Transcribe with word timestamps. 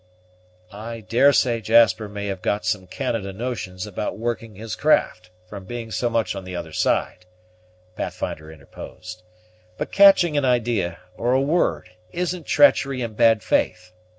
"I 0.73 1.01
daresay 1.01 1.61
Jasper 1.61 2.09
may 2.09 2.25
have 2.25 2.41
got 2.41 2.65
some 2.65 2.87
Canada 2.87 3.31
notions 3.31 3.85
about 3.85 4.17
working 4.17 4.55
his 4.55 4.75
craft, 4.75 5.29
from 5.47 5.65
being 5.65 5.91
so 5.91 6.09
much 6.09 6.33
on 6.35 6.43
the 6.43 6.55
other 6.55 6.71
side," 6.73 7.27
Pathfinder 7.95 8.51
interposed; 8.51 9.21
"but 9.77 9.91
catching 9.91 10.35
an 10.37 10.43
idee, 10.43 10.93
or 11.17 11.33
a 11.33 11.39
word, 11.41 11.91
isn't 12.13 12.47
treachery 12.47 13.03
and 13.03 13.15
bad 13.15 13.43
faith. 13.43 13.91